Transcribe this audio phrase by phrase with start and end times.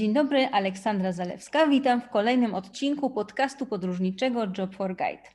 [0.00, 1.66] Dzień dobry, Aleksandra Zalewska.
[1.66, 5.28] Witam w kolejnym odcinku podcastu podróżniczego Job for Guide.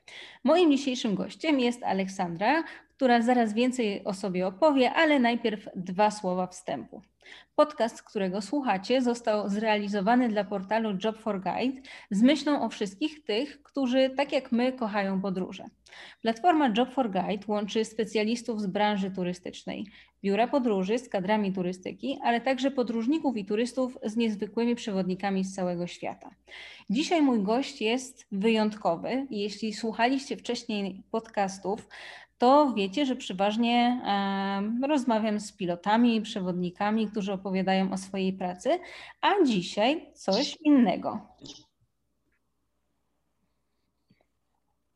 [0.44, 2.64] Moim dzisiejszym gościem jest Aleksandra,
[2.96, 7.02] która zaraz więcej o sobie opowie, ale najpierw dwa słowa wstępu.
[7.56, 11.82] Podcast, którego słuchacie, został zrealizowany dla portalu Job for Guide
[12.12, 15.66] z myślą o wszystkich tych, którzy tak jak my kochają podróże.
[16.22, 19.86] Platforma Job for Guide łączy specjalistów z branży turystycznej,
[20.24, 25.88] biura podróży z kadrami turystyki, ale także podróżników i turystów z niezwykłymi przewodnikami z całego
[25.88, 26.30] świata.
[26.90, 29.28] Dzisiaj mój gość jest wyjątkowy.
[29.30, 31.88] Jeśli słuchaliście wcześniej podcastów,
[32.38, 34.02] to wiecie, że przeważnie
[34.88, 38.80] rozmawiam z pilotami, przewodnikami, którzy opowiadają o swojej pracy,
[39.22, 41.28] a dzisiaj coś innego.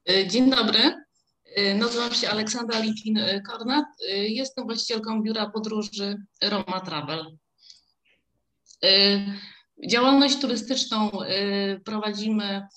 [0.10, 0.80] E, dzień dobry.
[1.56, 3.86] E, nazywam się Aleksandra Likin-Kornat.
[4.10, 7.38] E, jestem właścicielką biura podróży Roma Travel.
[9.88, 11.12] Działalność turystyczną
[11.86, 12.68] prowadzimy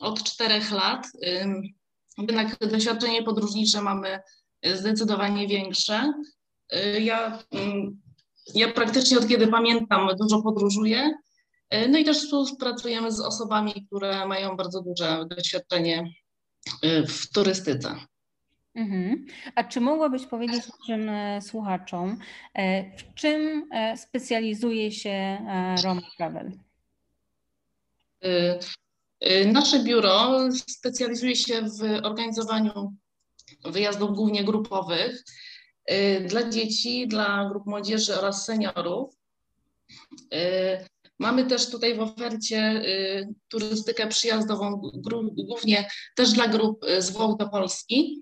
[0.00, 1.06] od czterech lat.
[2.18, 4.20] Jednak doświadczenie podróżnicze mamy
[4.74, 6.12] zdecydowanie większe.
[7.00, 8.00] Ja, mm,
[8.54, 11.12] ja praktycznie od kiedy pamiętam dużo podróżuję.
[11.88, 16.04] No i też współpracujemy z osobami, które mają bardzo duże doświadczenie
[17.08, 17.96] w turystyce.
[18.74, 19.26] Mhm.
[19.54, 22.18] A czy mogłabyś powiedzieć naszym e, słuchaczom,
[22.54, 25.46] e, w czym e, specjalizuje się
[25.84, 26.52] Roma Travel?
[29.26, 32.96] Y, nasze biuro specjalizuje się w organizowaniu
[33.64, 35.24] wyjazdów głównie grupowych
[35.90, 39.14] y, dla dzieci, dla grup młodzieży oraz seniorów.
[40.34, 40.86] Y,
[41.18, 42.84] mamy też tutaj w ofercie
[43.48, 44.80] turystykę przyjazdową,
[45.32, 48.20] głównie też dla grup z Włoch do Polski,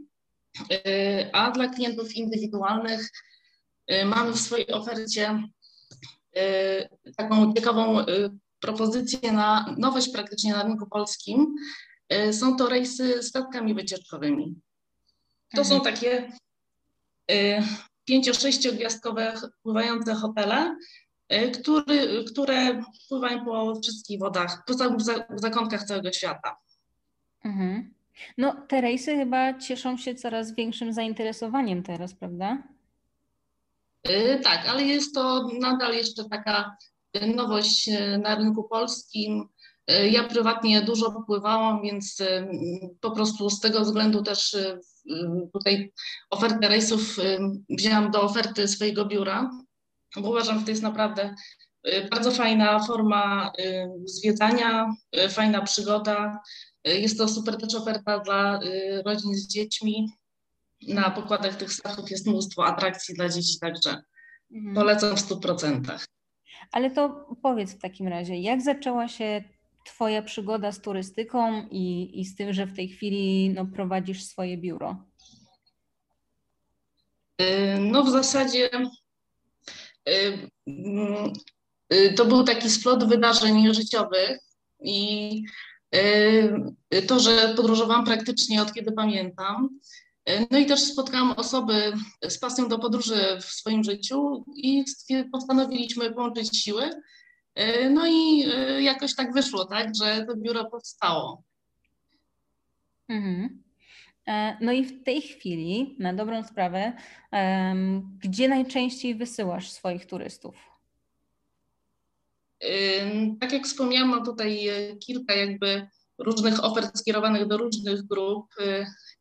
[1.33, 3.11] a dla klientów indywidualnych
[4.05, 5.43] mamy w swojej ofercie
[7.17, 8.05] taką ciekawą
[8.61, 11.55] propozycje na nowość praktycznie na rynku polskim.
[12.09, 14.55] E, są to rejsy statkami wycieczkowymi.
[15.55, 15.67] To mhm.
[15.79, 16.33] są takie
[17.31, 17.63] e,
[18.05, 20.77] pięcio-sześciogwiazdkowe pływające hotele,
[21.29, 24.75] e, który, które pływają po wszystkich wodach, po
[25.39, 26.57] zakątkach całego świata.
[27.45, 27.95] Mhm.
[28.39, 32.63] No, te rejsy chyba cieszą się coraz większym zainteresowaniem teraz, prawda?
[34.43, 36.77] Tak, ale jest to nadal jeszcze taka
[37.15, 39.49] nowość e, na rynku polskim.
[39.87, 42.49] E, ja prywatnie dużo pływałam, więc e,
[43.01, 44.57] po prostu z tego względu też
[45.53, 45.93] tutaj
[46.31, 47.17] ofertę rejsów
[47.69, 49.51] wzięłam do oferty swojego biura,
[50.17, 51.35] bo uważam, że to jest naprawdę
[52.11, 53.53] bardzo fajna forma
[54.05, 54.95] zwiedzania,
[55.31, 56.41] fajna przygoda.
[56.85, 58.61] Jest to super też oferta dla
[59.05, 60.13] rodzin z dziećmi.
[60.89, 64.03] Na pokładach tych statków jest mnóstwo atrakcji dla dzieci, także
[64.53, 64.75] mhm.
[64.75, 66.07] polecam w 100%.
[66.73, 69.45] Ale to powiedz w takim razie, jak zaczęła się
[69.85, 74.57] Twoja przygoda z turystyką i, i z tym, że w tej chwili no, prowadzisz swoje
[74.57, 74.97] biuro?
[77.41, 78.71] Y, no w zasadzie
[80.09, 80.51] y,
[81.93, 84.39] y, to był taki splot wydarzeń życiowych
[84.81, 85.43] i
[87.07, 89.81] to, że podróżowałam praktycznie od kiedy pamiętam,
[90.51, 91.93] no i też spotkałam osoby
[92.29, 94.85] z pasją do podróży w swoim życiu i
[95.33, 96.91] postanowiliśmy połączyć siły.
[97.91, 101.43] No i e, jakoś tak wyszło, tak, że to biuro powstało.
[103.09, 103.63] Mhm.
[104.27, 106.93] E, no i w tej chwili, na dobrą sprawę,
[108.19, 110.71] gdzie najczęściej wysyłasz swoich turystów?
[113.41, 115.89] Tak jak wspomniałam, mam tutaj e, kilka jakby
[116.21, 118.47] różnych ofert skierowanych do różnych grup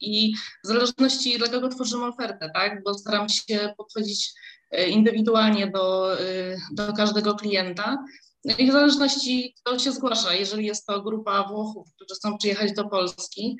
[0.01, 0.33] i
[0.63, 4.33] w zależności dla kogo tworzymy ofertę, tak, bo staram się podchodzić
[4.71, 7.97] e, indywidualnie do, e, do każdego klienta.
[8.45, 12.73] No I w zależności kto się zgłasza, jeżeli jest to grupa Włochów, którzy chcą przyjechać
[12.73, 13.57] do Polski,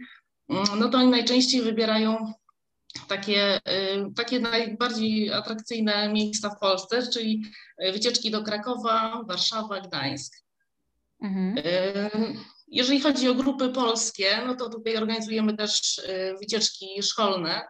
[0.50, 2.34] no to oni najczęściej wybierają
[3.08, 3.60] takie,
[4.16, 7.44] takie najbardziej atrakcyjne miejsca w Polsce, czyli
[7.94, 10.34] wycieczki do Krakowa, Warszawa, Gdańsk.
[11.22, 11.58] Mhm.
[12.72, 17.62] Jeżeli chodzi o grupy polskie, no to tutaj organizujemy też y, wycieczki szkolne,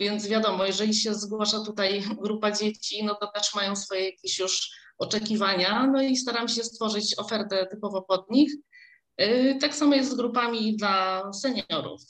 [0.00, 4.70] więc wiadomo, jeżeli się zgłasza tutaj grupa dzieci, no to też mają swoje jakieś już
[4.98, 8.52] oczekiwania, no i staram się stworzyć ofertę typowo pod nich.
[9.20, 12.02] Y, tak samo jest z grupami dla seniorów.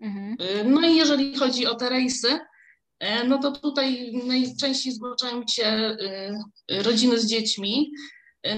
[0.00, 0.36] Mhm.
[0.40, 2.38] Y, no i jeżeli chodzi o te rejsy,
[3.28, 5.96] no to tutaj najczęściej zgłaszają się
[6.68, 7.92] rodziny z dziećmi,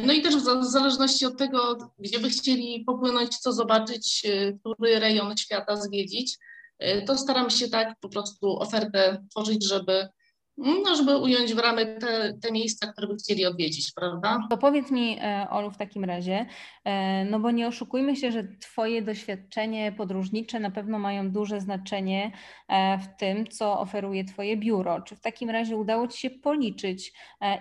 [0.07, 5.01] no i też w zależności od tego, gdzie by chcieli popłynąć, co zobaczyć, y, który
[5.01, 6.39] rejon świata zwiedzić,
[6.83, 10.09] y, to staram się tak po prostu ofertę tworzyć, żeby
[10.57, 14.47] no, żeby ująć w ramy te, te miejsca, które by chcieli odwiedzić, prawda?
[14.51, 16.47] To powiedz mi, e, Olu, w takim razie,
[16.85, 22.33] e, no bo nie oszukujmy się, że Twoje doświadczenie podróżnicze na pewno mają duże znaczenie
[22.69, 25.03] e, w tym, co oferuje Twoje biuro.
[25.03, 27.13] Czy w takim razie udało Ci się policzyć,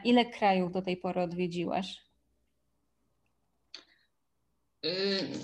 [0.04, 2.11] ile krajów do tej pory odwiedziłaś?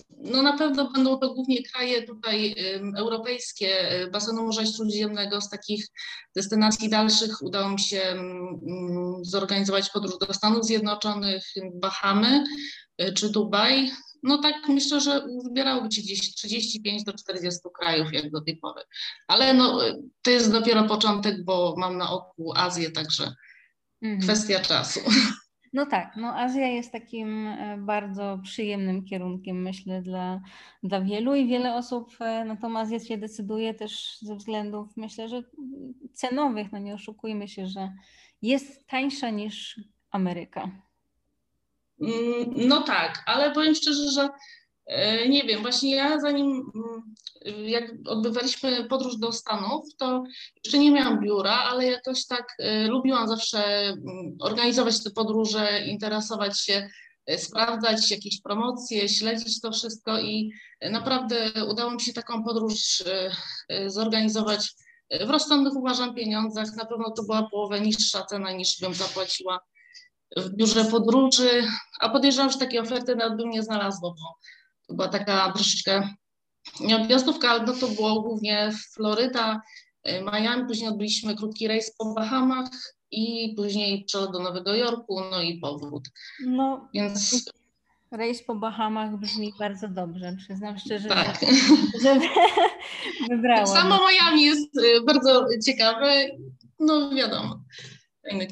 [0.09, 2.55] No na pewno będą to głównie kraje tutaj
[2.97, 5.41] europejskie, y, basenu Morza Śródziemnego.
[5.41, 5.87] Z takich
[6.35, 8.15] destynacji dalszych udało mi się
[9.21, 11.43] zorganizować podróż do Stanów Zjednoczonych,
[11.73, 12.43] Bahamy
[13.01, 13.91] y, czy Dubaj.
[14.23, 18.81] No tak myślę, że zbierałoby się gdzieś 35 do 40 krajów jak do tej pory.
[19.27, 23.33] Ale no, y, to jest dopiero początek, bo mam na oku Azję, także
[24.01, 24.21] mhm.
[24.21, 24.99] kwestia czasu.
[25.73, 30.41] No tak, no Azja jest takim e, bardzo przyjemnym kierunkiem, myślę, dla,
[30.83, 35.29] dla wielu i wiele osób e, na tą Azję się decyduje też ze względów, myślę,
[35.29, 35.43] że
[36.13, 37.93] cenowych, no nie oszukujmy się, że
[38.41, 39.81] jest tańsza niż
[40.11, 40.71] Ameryka.
[42.01, 44.29] Mm, no tak, ale powiem szczerze, że
[45.29, 47.15] nie wiem, właśnie ja zanim mm,
[47.67, 50.23] jak odbywaliśmy podróż do Stanów, to
[50.65, 56.61] jeszcze nie miałam biura, ale jakoś tak e, lubiłam zawsze mm, organizować te podróże, interesować
[56.61, 56.89] się,
[57.25, 60.51] e, sprawdzać jakieś promocje, śledzić to wszystko i
[60.81, 63.03] naprawdę udało mi się taką podróż
[63.87, 64.73] zorganizować
[65.25, 66.75] w rozsądnych uważam pieniądzach.
[66.75, 69.59] Na pewno to była połowę niższa cena niż bym zapłaciła
[70.37, 71.63] w biurze podróży,
[71.99, 74.37] a podejrzewam, że takie oferty nawet bym nie znalazła, bo
[74.87, 76.09] to była taka troszeczkę
[76.79, 79.61] nieobjazdówka, ale no to było głównie Floryda,
[80.07, 82.69] y, Miami, później odbyliśmy krótki rejs po Bahamach
[83.11, 86.03] i później przelot do Nowego Jorku, no i powrót.
[86.45, 87.51] No, Więc...
[88.11, 91.39] Rejs po Bahamach brzmi bardzo dobrze, przyznam szczerze, tak.
[92.01, 92.19] że, że
[93.29, 93.67] wybrałam.
[93.67, 96.25] Samo Miami jest y, bardzo ciekawe,
[96.79, 97.59] no wiadomo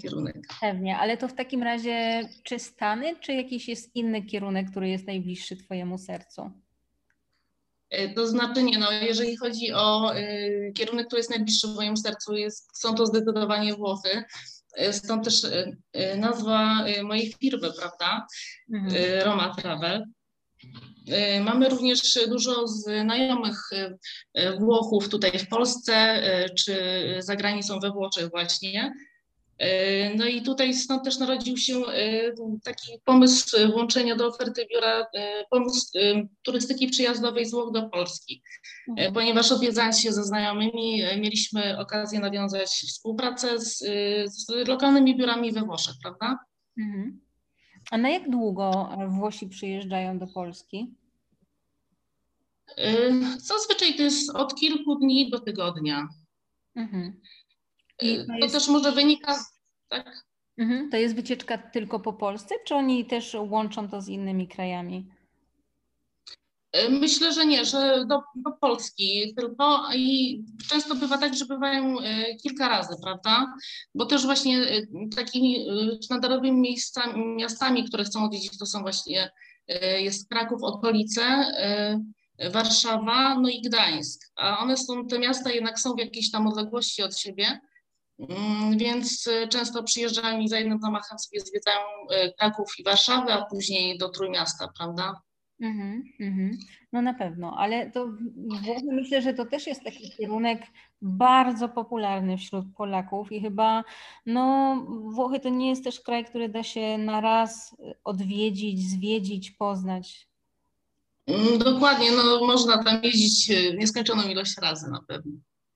[0.01, 0.35] kierunek.
[0.61, 5.07] Pewnie, ale to w takim razie czy Stany, czy jakiś jest inny kierunek, który jest
[5.07, 6.51] najbliższy Twojemu sercu?
[7.89, 12.35] E, to znaczy nie, no jeżeli chodzi o y, kierunek, który jest najbliższy mojemu sercu,
[12.35, 14.23] jest, są to zdecydowanie Włochy.
[14.77, 15.77] E, stąd też y,
[16.17, 18.27] nazwa mojej firmy, prawda?
[18.73, 19.23] Mhm.
[19.23, 20.03] Roma Travel.
[21.41, 23.69] Mamy również dużo znajomych
[24.59, 26.21] Włochów tutaj w Polsce,
[26.57, 26.75] czy
[27.19, 28.93] za granicą we Włoszech właśnie.
[29.57, 32.31] E, no i tutaj stąd też narodził się e,
[32.63, 35.91] taki pomysł włączenia do oferty biura e, pomysł
[36.43, 38.41] turystyki przyjazdowej z Włoch do Polski,
[38.89, 39.13] mhm.
[39.13, 43.77] ponieważ odwiedzając się ze znajomymi mieliśmy okazję nawiązać współpracę z,
[44.27, 46.39] z lokalnymi biurami we Włoszech, prawda?
[46.77, 47.21] Mhm.
[47.91, 50.95] A na jak długo Włosi przyjeżdżają do Polski?
[53.37, 56.07] Zazwyczaj to jest od kilku dni do tygodnia.
[56.75, 57.21] Mhm.
[58.01, 58.53] I to, to jest...
[58.53, 59.45] też może wynika,
[59.89, 60.25] tak?
[60.57, 60.89] Mhm.
[60.89, 65.07] To jest wycieczka tylko po Polsce, czy oni też łączą to z innymi krajami?
[66.75, 70.39] E, myślę, że nie, że do, do, Polski tylko i
[70.69, 73.53] często bywa tak, że bywają e, kilka razy, prawda?
[73.95, 74.81] Bo też właśnie e,
[75.15, 75.65] takimi
[76.03, 79.31] sztandarowymi miejscami, miastami, które chcą odwiedzić, to są właśnie
[79.99, 81.21] jest Kraków, okolice,
[82.51, 84.31] Warszawa, no i Gdańsk.
[84.35, 87.59] A one są, te miasta jednak są w jakiejś tam odległości od siebie.
[88.19, 93.33] Mm, więc y, często przyjeżdżają i za jednym zamachem sobie zwiedzają y, Kraków i Warszawę,
[93.33, 95.21] a później do Trójmiasta, prawda?
[95.61, 96.57] Mm -hmm,
[96.93, 98.07] No na pewno, ale to
[98.91, 100.61] myślę, że to też jest taki kierunek
[101.01, 103.83] bardzo popularny wśród Polaków i chyba
[104.25, 110.27] no Włochy to nie jest też kraj, który da się na raz odwiedzić, zwiedzić, poznać.
[111.27, 115.31] Mm, dokładnie, no można tam jeździć y, nieskończoną ilość razy na pewno.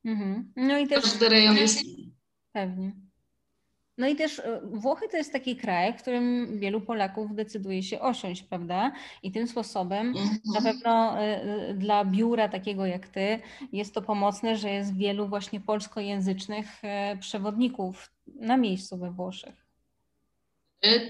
[0.05, 0.43] Mm -hmm.
[0.55, 1.03] No i też...
[1.03, 1.79] Każdy rejon jest
[2.51, 2.91] Pewnie.
[3.99, 7.99] No i też e, Włochy to jest taki kraj, w którym wielu Polaków decyduje się
[7.99, 8.91] osiąść, prawda?
[9.23, 10.39] I tym sposobem mhm.
[10.55, 13.39] na pewno e, e, dla biura takiego jak ty
[13.73, 16.65] jest to pomocne, że jest wielu właśnie polskojęzycznych
[17.19, 19.65] przewodników na miejscu we Włoszech.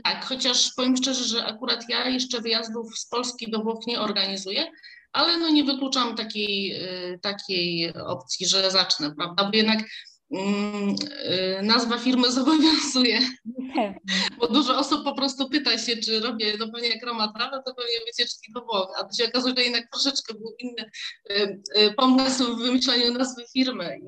[0.03, 4.71] Tak, chociaż powiem szczerze, że akurat ja jeszcze wyjazdów z Polski do Włoch nie organizuję,
[5.11, 6.79] ale no nie wykluczam takiej,
[7.21, 9.43] takiej opcji, że zacznę, prawda?
[9.43, 9.85] Bo jednak y,
[11.61, 13.19] nazwa firmy zobowiązuje.
[14.39, 17.75] Bo dużo osób po prostu pyta się, czy robię, no pewnie jak Roma Travel, to
[17.75, 20.91] pewnie wycieczki do Włoch, a to się okazuje, że jednak troszeczkę był inny
[21.31, 23.99] y, y, pomysł w wymyślaniu nazwy firmy.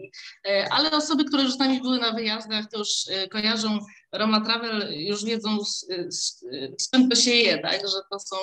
[0.71, 2.89] Ale osoby, które już z nami były na wyjazdach, to już
[3.31, 3.79] kojarzą
[4.11, 6.39] Roma Travel, już wiedzą z, z,
[6.77, 8.35] z czym to się je, tak, że to są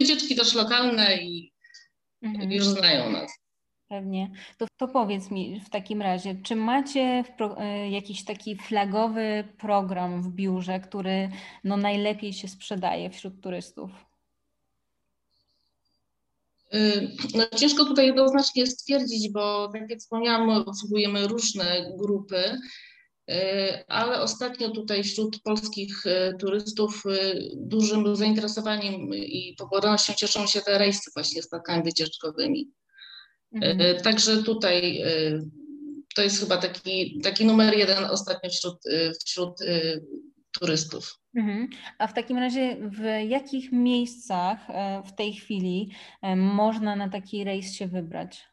[0.00, 1.52] wycieczki też lokalne i
[2.22, 2.52] mhm.
[2.52, 3.45] już znają nas.
[3.88, 4.30] Pewnie.
[4.58, 10.22] To, to powiedz mi w takim razie, czy macie pro, e, jakiś taki flagowy program
[10.22, 11.30] w biurze, który
[11.64, 13.90] no najlepiej się sprzedaje wśród turystów?
[16.74, 22.58] Y, no, ciężko tutaj jednoznacznie stwierdzić, bo tak jak wspomniałam, obsługujemy różne grupy,
[23.30, 23.34] y,
[23.88, 27.02] ale ostatnio tutaj wśród polskich y, turystów
[27.56, 32.70] dużym zainteresowaniem i popularnością cieszą się te rejsy właśnie statkami wycieczkowymi.
[33.52, 34.02] Mhm.
[34.02, 35.02] Także tutaj
[36.14, 38.78] to jest chyba taki, taki numer jeden ostatnio wśród,
[39.26, 39.58] wśród
[40.60, 41.18] turystów.
[41.36, 41.68] Mhm.
[41.98, 45.90] A w takim razie w jakich miejscach e, w tej chwili
[46.22, 48.44] e, można na taki rejs się wybrać?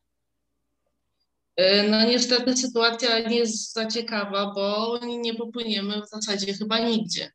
[1.55, 7.31] E, no niestety sytuacja nie jest za ciekawa, bo nie popłyniemy w zasadzie chyba nigdzie.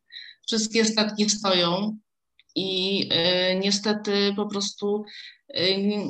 [0.46, 1.98] Wszystkie statki stoją
[2.58, 3.08] i
[3.60, 5.04] niestety po prostu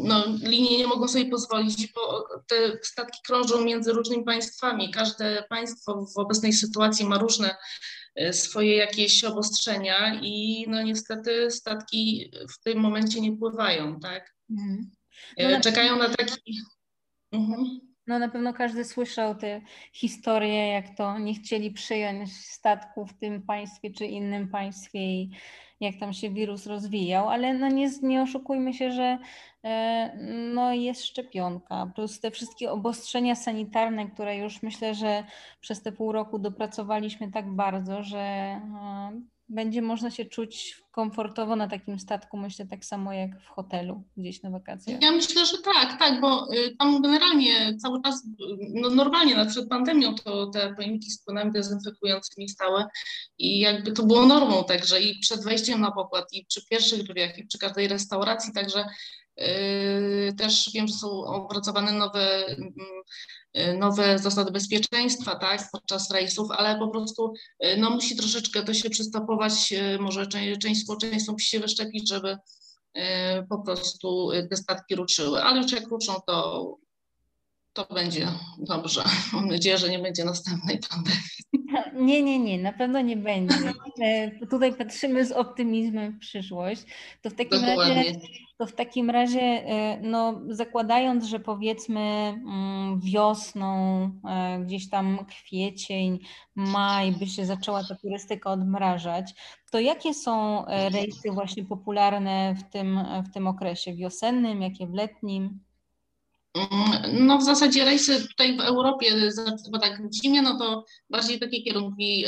[0.05, 4.90] no, linie nie mogą sobie pozwolić, bo te statki krążą między różnymi państwami.
[4.90, 7.57] Każde państwo w obecnej sytuacji ma różne
[8.19, 14.35] E, swoje jakieś obostrzenia i no niestety statki w tym momencie nie pływają, tak?
[14.50, 14.90] Mhm.
[15.37, 16.59] E, no Czekają na taki...
[17.33, 17.81] Mhm.
[18.07, 19.61] No na pewno każdy słyszał te
[19.93, 25.31] historie, jak to nie chcieli przyjąć statku w tym państwie czy innym państwie i
[25.81, 29.19] jak tam się wirus rozwijał, ale no nie, nie oszukujmy się, że
[29.65, 30.17] e,
[30.55, 35.25] no jest szczepionka, plus te wszystkie obostrzenia sanitarne, które już myślę, że
[35.61, 41.69] przez te pół roku dopracowaliśmy tak bardzo, że e, będzie można się czuć komfortowo na
[41.69, 45.03] takim statku, myślę tak samo jak w hotelu gdzieś na wakacjach.
[45.03, 48.27] Ja myślę, że tak, tak, bo y, tam generalnie cały czas,
[48.75, 52.85] no normalnie, nawet przed pandemią to te pojemniki z płynami dezynfekującymi stały
[53.38, 57.38] i jakby to było normą także i przed wejściem na pokład i przy pierwszych drzwiach
[57.38, 58.85] i przy każdej restauracji, także
[59.38, 62.47] Yy, też wiem, że są opracowane nowe,
[63.54, 68.75] yy, nowe zasady bezpieczeństwa tak, podczas rejsów, ale po prostu yy, no, musi troszeczkę to
[68.75, 69.75] się przystopować.
[70.00, 72.37] Może część, część społeczeństwa musi się wyszczepić, żeby
[73.50, 75.42] po prostu te statki ruszyły.
[75.42, 76.76] Ale już jak ruszą, to,
[77.79, 79.05] to będzie dobrze.
[79.33, 81.21] Mam nadzieję, że nie będzie następnej pandemii.
[81.95, 83.55] Nie, nie, nie, na pewno nie będzie.
[84.03, 86.83] E, tutaj patrzymy z optymizmem w przyszłość.
[87.23, 87.95] To w takim Dokładnie.
[87.95, 88.21] razie,
[88.59, 96.19] to w takim razie e, no, zakładając, że powiedzmy mm, wiosną, e, gdzieś tam kwiecień,
[96.55, 99.35] maj by się zaczęła ta turystyka odmrażać,
[99.71, 105.61] to jakie są rejsy właśnie popularne w tym, w tym okresie wiosennym, jakie w letnim?
[106.55, 109.14] Mm, no w zasadzie rejsy tutaj w Europie,
[109.71, 112.25] bo tak w zimie, no to bardziej takie kierunki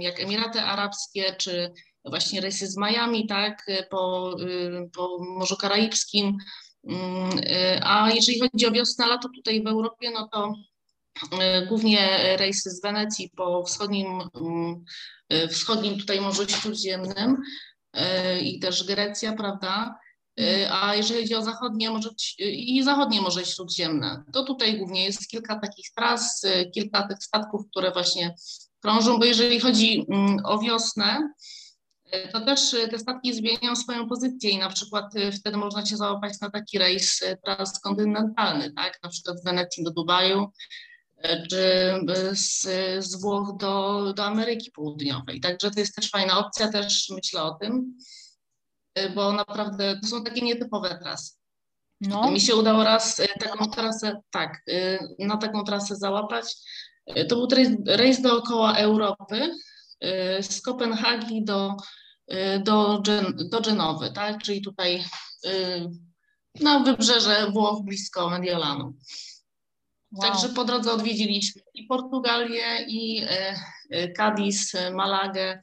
[0.00, 1.72] jak Emiraty Arabskie, czy
[2.04, 6.36] właśnie rejsy z Miami, tak, po, y, po Morzu Karaibskim.
[6.88, 10.52] Mm, y, a jeżeli chodzi o wiosnę, lato tutaj w Europie, no to
[11.24, 14.06] y, głównie rejsy z Wenecji po wschodnim,
[15.50, 17.36] wschodnim tutaj Morzu Śródziemnym
[18.42, 19.98] i też Grecja, prawda?
[20.40, 25.28] Y, a jeżeli chodzi o zachodnie morze i zachodnie Morze Śródziemne, to tutaj głównie jest
[25.28, 28.34] kilka takich tras, y, kilka tych statków, które właśnie
[28.80, 31.32] krążą, bo jeżeli chodzi mm, o wiosnę,
[32.14, 35.04] y, to też te statki zmieniają swoją pozycję i na przykład
[35.40, 40.46] wtedy można się załapać na taki rejs transkontynentalny, tak, na przykład z Wenecji do Dubaju,
[41.50, 41.92] czy
[42.32, 42.62] z,
[43.04, 45.40] z Włoch do, do Ameryki Południowej.
[45.40, 47.96] Także to jest też fajna opcja, też myślę o tym.
[48.98, 51.32] Y, bo naprawdę to są takie nietypowe trasy.
[52.00, 52.30] No.
[52.30, 56.54] Mi się udało raz y, taką trasę, tak, y, na taką trasę załapać.
[57.28, 59.54] To był rejs, rejs dookoła Europy
[60.40, 61.76] z Kopenhagi do,
[62.62, 63.02] do,
[63.50, 65.04] do Genowy, tak, czyli tutaj
[66.60, 68.84] na wybrzeże Włoch blisko Mediolanu.
[70.12, 70.22] Wow.
[70.22, 73.26] Także po drodze odwiedziliśmy i Portugalię, i
[74.16, 75.60] Cadiz, Malagę,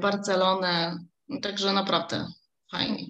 [0.00, 0.98] Barcelonę,
[1.42, 2.26] także naprawdę
[2.78, 3.06] fajnie.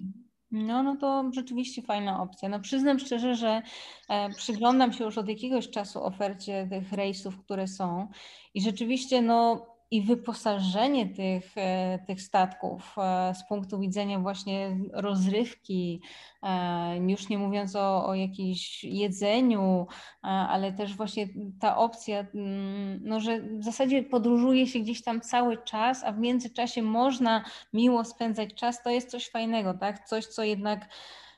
[0.51, 2.49] No, no to rzeczywiście fajna opcja.
[2.49, 3.61] No przyznam szczerze, że
[4.09, 8.07] e, przyglądam się już od jakiegoś czasu ofercie tych rejsów, które są
[8.53, 9.65] i rzeczywiście no
[9.95, 16.01] i wyposażenie tych, e, tych statków e, z punktu widzenia właśnie rozrywki,
[16.43, 19.87] e, już nie mówiąc o, o jakimś jedzeniu,
[20.21, 21.27] ale też właśnie
[21.59, 26.19] ta opcja, mm, no, że w zasadzie podróżuje się gdzieś tam cały czas, a w
[26.19, 30.07] międzyczasie można miło spędzać czas, to jest coś fajnego, tak?
[30.07, 30.89] Coś, co jednak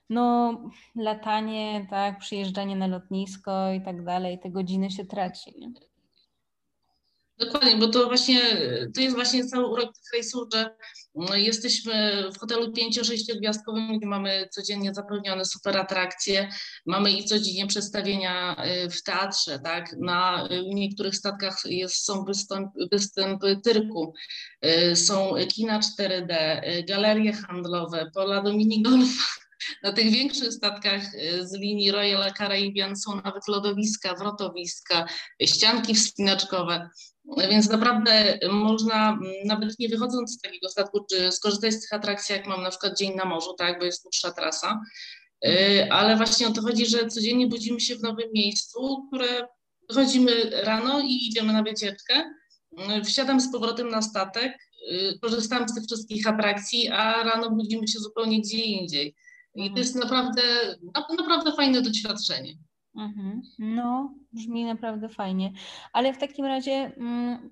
[0.10, 0.58] no,
[0.96, 5.54] latanie, tak, przyjeżdżanie na lotnisko i tak dalej, te godziny się traci.
[5.60, 5.87] Nie?
[7.40, 8.42] Dokładnie, bo to właśnie,
[8.96, 10.76] to jest właśnie cały urok tych rejsów, że
[11.16, 16.50] no, jesteśmy w hotelu 5-6 gwiazdkowym, gdzie mamy codziennie zapewnione super atrakcje,
[16.86, 23.60] mamy i codziennie przedstawienia y, w teatrze, tak, na niektórych statkach jest, są występ, występy
[23.64, 24.14] tyrku,
[24.66, 29.47] y, są kina 4D, y, galerie handlowe, pola do minigolfa,
[29.84, 31.02] na tych większych statkach
[31.42, 35.06] z linii Royal Caribbean są nawet lodowiska, wrotowiska,
[35.46, 36.90] ścianki wspinaczkowe.
[37.50, 42.48] Więc naprawdę można, nawet nie wychodząc z takiego statku, czy skorzystać z tych atrakcji, jak
[42.48, 44.82] mam na przykład dzień na morzu, tak, bo jest dłuższa trasa,
[45.46, 49.48] y, ale właśnie o to chodzi, że codziennie budzimy się w nowym miejscu, które
[49.92, 52.34] chodzimy rano i idziemy na wycieczkę,
[53.00, 54.58] y, wsiadam z powrotem na statek,
[55.22, 59.16] korzystam z tych wszystkich atrakcji, a rano budzimy się zupełnie gdzie indziej.
[59.58, 60.42] I to jest naprawdę,
[61.18, 62.54] naprawdę fajne doświadczenie.
[62.96, 63.42] Mhm.
[63.60, 65.52] No, brzmi naprawdę fajnie.
[65.94, 67.50] Ale w takim razie, mm,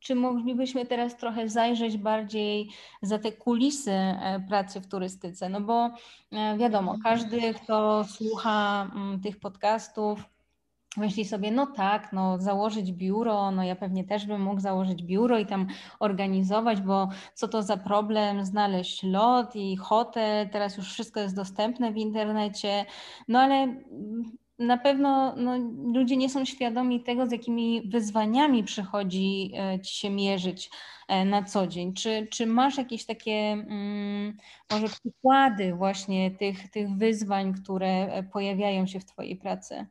[0.00, 2.70] czy moglibyśmy teraz trochę zajrzeć bardziej
[3.02, 5.48] za te kulisy e, pracy w turystyce?
[5.48, 5.90] No bo
[6.32, 10.24] e, wiadomo, każdy, kto słucha mm, tych podcastów,
[10.96, 15.38] myśli sobie, no tak, no założyć biuro, no ja pewnie też bym mógł założyć biuro
[15.38, 15.66] i tam
[16.00, 21.92] organizować, bo co to za problem znaleźć lot i hotel, teraz już wszystko jest dostępne
[21.92, 22.84] w internecie,
[23.28, 23.74] no ale
[24.58, 25.58] na pewno no,
[25.94, 30.70] ludzie nie są świadomi tego, z jakimi wyzwaniami przychodzi e, ci się mierzyć
[31.08, 31.94] e, na co dzień.
[31.94, 34.36] Czy, czy masz jakieś takie mm,
[34.70, 39.86] może przykłady właśnie tych, tych wyzwań, które e, pojawiają się w Twojej pracy?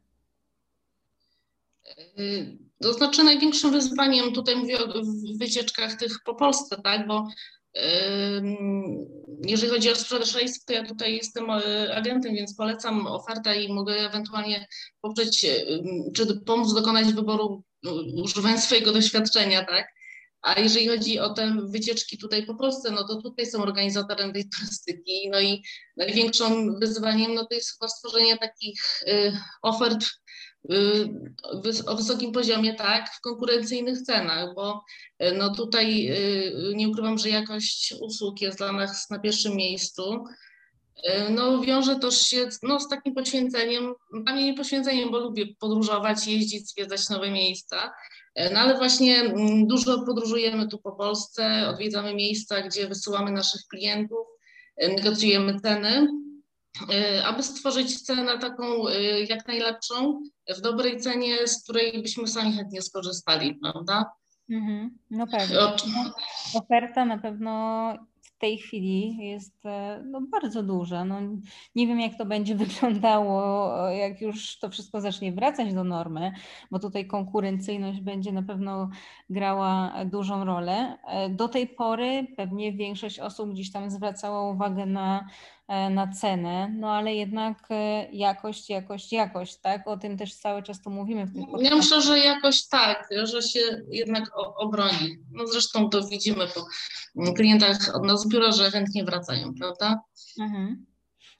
[2.81, 5.01] To znaczy największym wyzwaniem, tutaj mówię o
[5.39, 7.27] wycieczkach tych po Polsce, tak, bo
[9.45, 13.73] jeżeli chodzi o sprzedaż rejsów, to ja tutaj jestem e, agentem, więc polecam ofertę i
[13.73, 14.67] mogę ewentualnie
[15.01, 15.45] poprzeć,
[16.15, 19.87] czy pomóc dokonać wyboru, no, używając swojego doświadczenia, tak?
[20.41, 24.49] A jeżeli chodzi o te wycieczki tutaj po Polsce, no to tutaj są organizatorem tej
[24.49, 25.29] turystyki.
[25.29, 25.63] No i
[25.97, 30.05] największym wyzwaniem no to jest chyba stworzenie takich y, ofert
[31.85, 34.83] o wysokim poziomie, tak, w konkurencyjnych cenach, bo
[35.23, 40.23] y, no tutaj y, nie ukrywam, że jakość usług jest dla nas na pierwszym miejscu.
[41.29, 46.27] No wiąże to się no, z takim poświęceniem, dla mnie nie poświęceniem, bo lubię podróżować,
[46.27, 47.93] jeździć, zwiedzać nowe miejsca,
[48.53, 54.27] no ale właśnie mm, dużo podróżujemy tu po Polsce, odwiedzamy miejsca, gdzie wysyłamy naszych klientów,
[54.77, 56.07] negocjujemy ceny,
[57.25, 58.63] aby stworzyć cenę taką
[59.29, 60.21] jak najlepszą,
[60.57, 64.05] w dobrej cenie, z której byśmy sami chętnie skorzystali, prawda?
[64.49, 64.97] Mhm.
[65.11, 65.57] No pewnie.
[66.53, 71.05] Oferta na pewno w tej chwili jest e, no, bardzo duża.
[71.05, 71.19] No,
[71.75, 76.31] nie wiem, jak to będzie wyglądało, jak już to wszystko zacznie wracać do normy,
[76.71, 78.89] bo tutaj konkurencyjność będzie na pewno
[79.29, 80.97] grała dużą rolę.
[81.07, 86.69] E, do tej pory pewnie większość osób gdzieś tam zwracała uwagę na E, na cenę,
[86.79, 89.87] no ale jednak e, jakość, jakość, jakość, tak?
[89.87, 93.41] O tym też cały czas tu mówimy w tym Ja myślę, że jakość tak, że
[93.41, 95.17] się jednak obroni.
[95.31, 100.01] No zresztą to widzimy po klientach od nas biura, że chętnie wracają, prawda?
[100.39, 100.85] Mhm.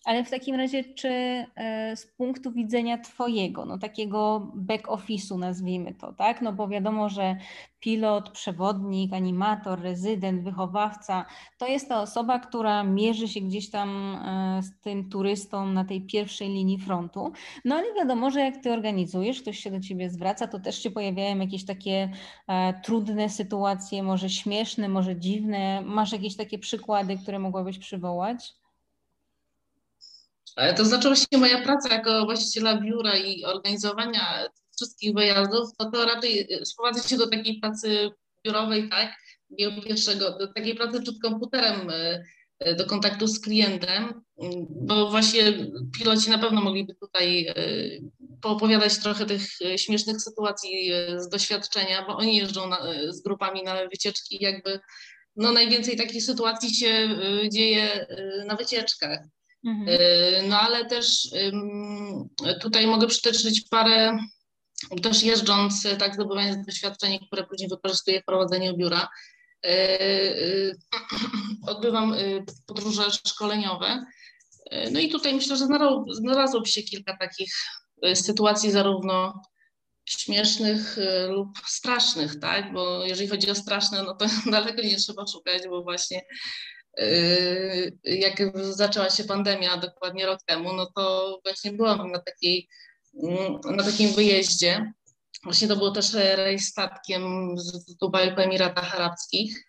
[0.08, 5.94] Ale w takim razie, czy e, z punktu widzenia Twojego, no takiego back office'u nazwijmy
[5.94, 6.42] to, tak?
[6.42, 7.38] No bo wiadomo, że
[7.80, 11.26] pilot, przewodnik, animator, rezydent, wychowawca
[11.58, 16.02] to jest ta osoba, która mierzy się gdzieś tam e, z tym turystą na tej
[16.02, 17.32] pierwszej linii frontu.
[17.66, 20.92] No ale wiadomo, że jak Ty organizujesz, ktoś się do Ciebie zwraca, to też się
[20.92, 22.10] pojawiają jakieś takie
[22.48, 25.82] e, trudne sytuacje, może śmieszne, może dziwne.
[25.82, 28.58] Masz jakieś takie przykłady, które mogłabyś przywołać?
[30.78, 36.48] To znaczy właśnie moja praca jako właściciela biura i organizowania wszystkich wyjazdów, to, to raczej
[36.64, 38.10] sprowadza się do takiej pracy
[38.46, 39.16] biurowej, tak,
[39.86, 41.90] pierwszego, do takiej pracy przed komputerem,
[42.60, 44.22] e, do kontaktu z klientem,
[44.70, 45.54] bo właśnie
[46.00, 47.56] piloci na pewno mogliby tutaj e,
[48.42, 49.42] poopowiadać trochę tych
[49.78, 54.80] śmiesznych sytuacji z doświadczenia, bo oni jeżdżą na, z grupami na wycieczki, jakby
[55.36, 57.10] no najwięcej takich sytuacji się
[57.52, 58.08] dzieje
[58.48, 59.20] na wycieczkach.
[59.68, 59.88] Mhm.
[59.90, 61.30] Y, no ale też
[62.62, 64.18] tutaj mogę przytoczyć parę,
[65.04, 69.08] też jeżdżąc, tak zdobywając doświadczenie, które później wykorzystuję w prowadzeniu biura.
[69.66, 70.78] Y, y,
[71.72, 72.16] odbywam
[72.66, 74.06] podróże szkoleniowe.
[74.92, 75.68] No i tutaj myślę, że
[76.12, 77.54] znalazłoby się kilka takich
[78.14, 79.42] sytuacji zarówno
[80.06, 80.98] śmiesznych
[81.30, 82.74] lub strasznych, tak?
[82.74, 86.22] Bo jeżeli chodzi o straszne, no to daleko nie trzeba szukać, bo właśnie
[88.04, 92.68] jak zaczęła się pandemia dokładnie rok temu, no to właśnie byłam na, takiej,
[93.24, 94.94] mm, na takim wyjeździe
[95.44, 99.64] Właśnie to było też rejs statkiem z Dubaju po Emiratach Arabskich.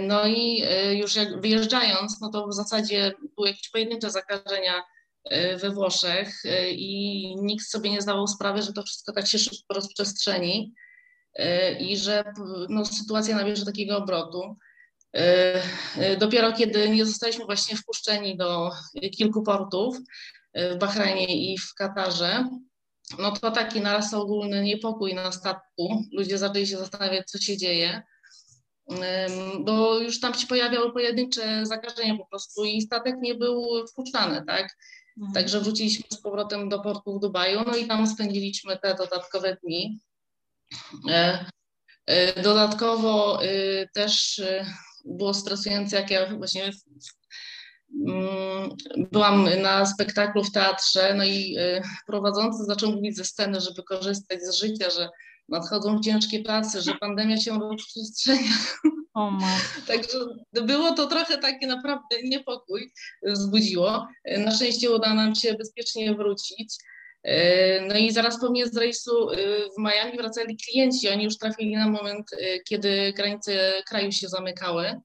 [0.00, 4.82] No i już jak wyjeżdżając, no to w zasadzie były jakieś pojedyncze zakażenia
[5.56, 10.74] we Włoszech i nikt sobie nie zdawał sprawy, że to wszystko tak się szybko rozprzestrzeni
[11.80, 12.24] i że
[12.68, 14.56] no, sytuacja nabierze takiego obrotu.
[15.16, 15.62] E,
[15.96, 18.70] e, dopiero kiedy nie zostaliśmy właśnie wpuszczeni do
[19.16, 19.96] kilku portów
[20.52, 22.48] e, w Bahrajnie i w Katarze,
[23.18, 26.04] no to taki narastał ogólny niepokój na statku.
[26.12, 28.02] Ludzie zaczęli się zastanawiać, co się dzieje,
[29.60, 34.76] bo już tam się pojawiały pojedyncze zakażenia po prostu i statek nie był wpuszczany, tak?
[35.18, 35.34] Mhm.
[35.34, 40.00] Także wróciliśmy z powrotem do portu w Dubaju, no i tam spędziliśmy te dodatkowe dni.
[42.42, 43.40] Dodatkowo
[43.94, 44.40] też
[45.04, 46.70] było stresujące, jak ja właśnie
[48.08, 48.70] mm,
[49.12, 54.40] byłam na spektaklu w teatrze, no i y, prowadzący zaczął mówić ze sceny, żeby korzystać
[54.42, 55.08] z życia, że
[55.48, 58.56] nadchodzą ciężkie prace, że pandemia się rozprzestrzenia.
[59.86, 60.18] Także
[60.52, 64.06] było to trochę takie naprawdę niepokój wzbudziło.
[64.38, 66.74] Na szczęście udało nam się bezpiecznie wrócić.
[67.28, 69.36] Y, no i zaraz po mnie z rejsu y,
[69.76, 71.08] w Miami wracali klienci.
[71.08, 72.30] Oni już trafili na moment,
[72.68, 75.00] kiedy granice kraju się zamykały.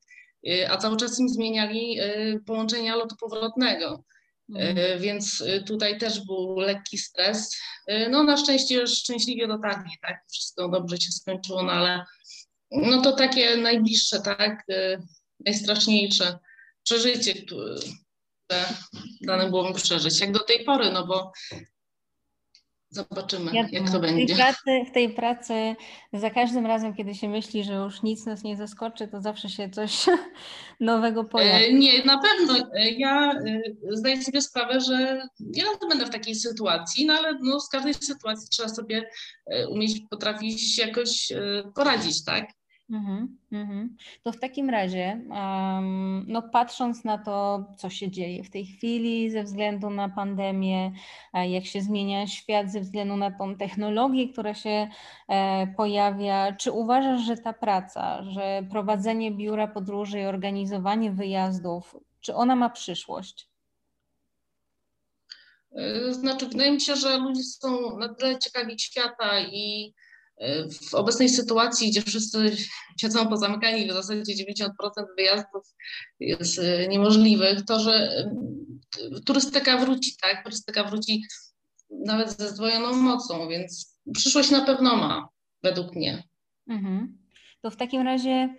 [0.70, 2.00] A cały czas im zmieniali
[2.46, 4.04] połączenia lotu powrotnego.
[4.56, 5.00] Mm.
[5.00, 7.58] Więc tutaj też był lekki stres.
[8.10, 12.06] No na szczęście szczęśliwie dotarli, tak, wszystko dobrze się skończyło, no ale
[12.72, 14.64] no to takie najbliższe, tak,
[15.46, 16.40] najstraszniejsze
[16.84, 17.76] przeżycie, które
[19.22, 21.32] dane było mi przeżyć, jak do tej pory, no bo
[22.90, 24.26] Zobaczymy, jak to będzie.
[24.26, 25.76] W tej, pracy, w tej pracy
[26.14, 29.70] za każdym razem, kiedy się myśli, że już nic nas nie zaskoczy, to zawsze się
[29.70, 30.06] coś
[30.80, 31.68] nowego pojawia.
[31.68, 32.72] E, nie, na pewno.
[32.74, 37.60] E, ja e, zdaję sobie sprawę, że ja będę w takiej sytuacji, no ale no,
[37.60, 39.10] z każdej sytuacji trzeba sobie
[39.70, 41.32] umieć, potrafić jakoś
[41.76, 42.46] poradzić, tak?
[42.90, 43.96] Mhm, mhm.
[44.24, 49.32] To w takim razie, um, no patrząc na to, co się dzieje w tej chwili
[49.32, 50.92] ze względu na pandemię,
[51.34, 54.88] jak się zmienia świat ze względu na tą technologię, która się
[55.28, 62.36] e, pojawia, czy uważasz, że ta praca, że prowadzenie biura podróży i organizowanie wyjazdów, czy
[62.36, 63.50] ona ma przyszłość?
[65.76, 69.94] E, znaczy, wydaje mi się, że ludzie są na tyle ciekawi świata i
[70.82, 72.58] w obecnej sytuacji, gdzie wszyscy
[73.02, 74.70] siedzą pozamykani, w zasadzie 90%
[75.18, 75.64] wyjazdów
[76.20, 78.32] jest e, niemożliwych, to, że e,
[79.26, 80.44] turystyka wróci, tak?
[80.44, 81.24] Turystyka wróci
[81.90, 85.30] nawet ze zdwojoną mocą, więc przyszłość na pewno ma,
[85.64, 86.24] według mnie.
[86.68, 87.18] Mhm.
[87.62, 88.56] To w takim razie,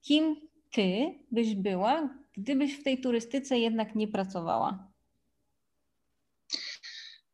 [0.00, 0.36] kim
[0.72, 4.89] ty byś była, gdybyś w tej turystyce jednak nie pracowała?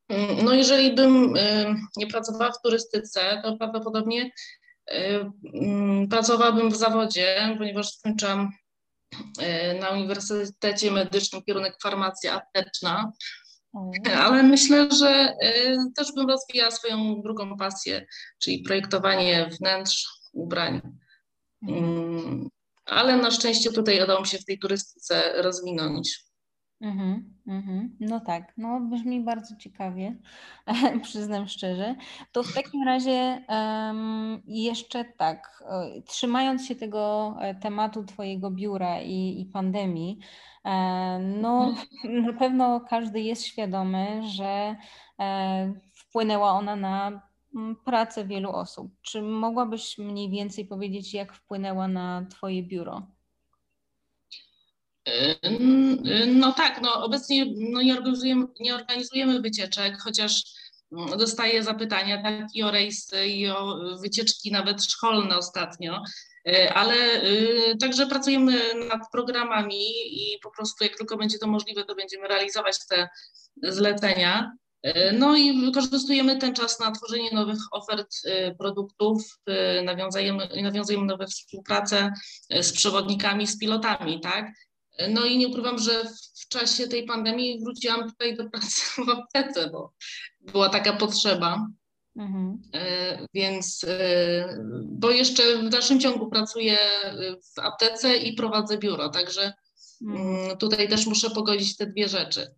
[0.08, 4.30] Mm, no jeżeli bym y, nie pracowała w turystyce, to prawdopodobnie
[4.92, 5.24] y,
[6.10, 8.52] pracowałabym w zawodzie, ponieważ skończyłam
[9.14, 13.12] y, na Uniwersytecie Medycznym kierunek farmacja apteczna,
[14.16, 15.34] ale myślę, że
[15.96, 18.06] też bym rozwijała swoją drugą pasję,
[18.38, 20.80] czyli projektowanie wnętrz ubrań.
[21.62, 21.84] Mhm.
[21.84, 22.48] Mm,
[22.84, 26.25] ale na szczęście tutaj udało mi się w tej turystyce rozwinąć.
[26.80, 27.96] Mhm, mhm.
[28.00, 30.16] No tak, no brzmi bardzo ciekawie,
[31.02, 31.94] przyznam szczerze.
[32.32, 39.00] To w takim razie um, jeszcze tak, e, trzymając się tego e, tematu Twojego biura
[39.00, 40.18] i, i pandemii,
[40.64, 41.74] e, no
[42.26, 44.76] na pewno każdy jest świadomy, że
[45.92, 47.22] wpłynęła ona na
[47.54, 48.92] mm, pracę wielu osób.
[49.02, 53.15] Czy mogłabyś mniej więcej powiedzieć, jak wpłynęła na Twoje biuro?
[56.26, 60.42] No tak, no obecnie no nie, organizujemy, nie organizujemy wycieczek, chociaż
[60.90, 66.02] no, dostaję zapytania tak i o rejsy, i o wycieczki nawet szkolne ostatnio,
[66.74, 71.94] ale y, także pracujemy nad programami i po prostu jak tylko będzie to możliwe, to
[71.94, 73.08] będziemy realizować te
[73.62, 74.52] zlecenia.
[75.12, 78.14] No i wykorzystujemy ten czas na tworzenie nowych ofert
[78.58, 79.38] produktów,
[79.84, 82.12] nawiązujemy, nawiązujemy nowe współpracę
[82.60, 84.46] z przewodnikami, z pilotami, tak?
[85.10, 86.04] No i nie ukrywam, że
[86.34, 89.92] w czasie tej pandemii wróciłam tutaj do pracy w aptece, bo
[90.52, 91.66] była taka potrzeba.
[92.16, 92.62] Mhm.
[92.74, 96.78] E, więc, e, bo jeszcze w dalszym ciągu pracuję
[97.54, 99.52] w aptece i prowadzę biuro, także
[100.02, 100.28] mhm.
[100.28, 102.54] Mm, tutaj też muszę pogodzić te dwie rzeczy.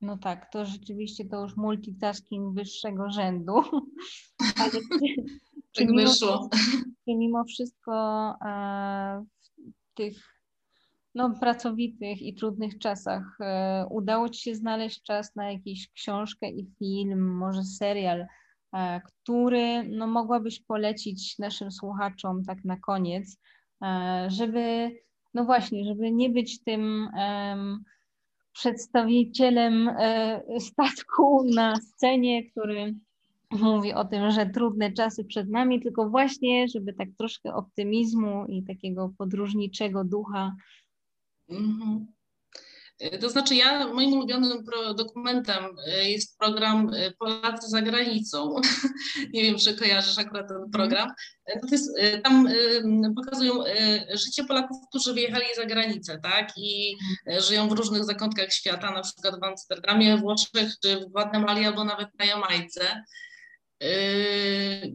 [0.00, 3.52] No tak, to rzeczywiście to już multitasking wyższego rzędu.
[4.60, 4.70] Ale
[5.72, 6.48] czy, tak mimo, wyszło.
[7.04, 7.94] Czy mimo wszystko
[8.46, 9.24] e,
[9.66, 10.35] w tych
[11.16, 16.66] no, pracowitych i trudnych czasach e, udało Ci się znaleźć czas na jakąś książkę i
[16.78, 18.26] film, może serial,
[19.04, 23.38] który no, mogłabyś polecić naszym słuchaczom tak na koniec,
[24.28, 24.90] żeby,
[25.34, 27.84] no właśnie, żeby nie być tym um,
[28.52, 29.90] przedstawicielem
[30.58, 32.94] statku na scenie, który
[33.50, 38.62] mówi o tym, że trudne czasy przed nami, tylko właśnie, żeby tak troszkę optymizmu i
[38.62, 40.52] takiego podróżniczego ducha.
[41.50, 42.16] Mm-hmm.
[43.20, 44.64] To znaczy, ja moim ulubionym
[44.96, 48.56] dokumentem e, jest program e, Polacy za granicą.
[49.34, 51.10] Nie wiem, czy kojarzysz akurat ten program.
[51.46, 51.90] E, to jest,
[52.24, 52.48] tam
[53.16, 53.64] pokazują
[54.14, 56.52] życie Polaków, którzy wyjechali za granicę, tak?
[56.56, 56.96] I
[57.48, 62.08] żyją w różnych zakątkach świata, na przykład w Amsterdamie, Włoszech, czy w Gwatemali, albo nawet
[62.18, 63.02] na Jamajce.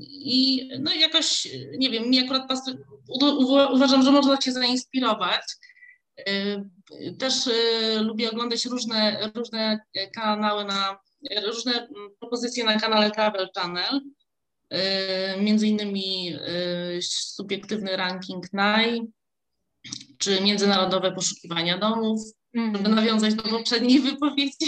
[0.09, 2.47] I no jakoś, nie wiem, mi akurat
[3.71, 5.41] uważam, że można się zainspirować.
[6.27, 9.79] Yy, też yy, lubię oglądać różne, różne
[10.15, 10.99] kanały na,
[11.45, 14.01] różne mm, propozycje na kanale Travel Channel.
[15.39, 16.35] Między innymi
[17.01, 19.01] subiektywny ranking NAI,
[20.17, 22.21] czy międzynarodowe poszukiwania domów,
[22.53, 22.95] żeby mhm.
[22.95, 24.67] nawiązać do poprzedniej wypowiedzi.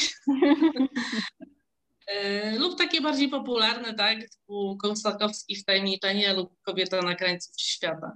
[2.08, 8.12] E, lub takie bardziej popularne, tak, typu Konstakowski Wtajemniczenie lub Kobieta na krańcu świata.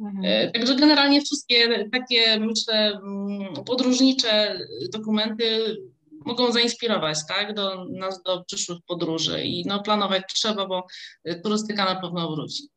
[0.00, 0.24] Mhm.
[0.24, 4.58] E, także generalnie wszystkie takie, myślę, mm, podróżnicze
[4.92, 5.76] dokumenty
[6.24, 10.86] mogą zainspirować, tak, do nas do przyszłych podróży i no, planować trzeba, bo
[11.42, 12.68] turystyka na pewno wróci.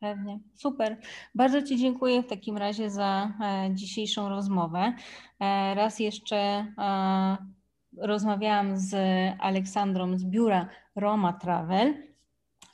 [0.00, 0.96] Pewnie, super.
[1.34, 4.92] Bardzo Ci dziękuję w takim razie za e, dzisiejszą rozmowę.
[5.40, 7.36] E, raz jeszcze e,
[7.96, 8.94] rozmawiałam z
[9.40, 12.07] Aleksandrą z biura Roma Travel,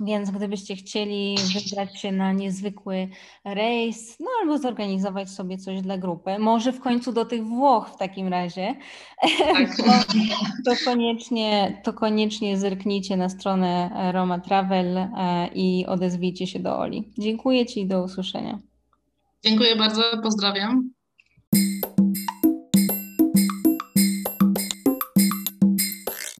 [0.00, 3.08] więc gdybyście chcieli wybrać się na niezwykły
[3.44, 7.96] rejs, no albo zorganizować sobie coś dla grupy, może w końcu do tych Włoch w
[7.96, 8.74] takim razie,
[9.54, 9.76] tak.
[10.64, 15.08] to, koniecznie, to koniecznie zerknijcie na stronę Roma Travel e,
[15.54, 17.12] i odezwijcie się do Oli.
[17.18, 18.58] Dziękuję Ci i do usłyszenia.
[19.44, 20.90] Dziękuję bardzo, pozdrawiam.